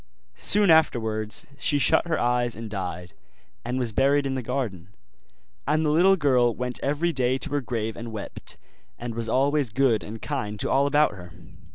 [0.33, 3.13] Soon afterwards she shut her eyes and died,
[3.63, 4.87] and was buried in the garden;
[5.67, 8.57] and the little girl went every day to her grave and wept,
[8.97, 11.31] and was always good and kind to all about her.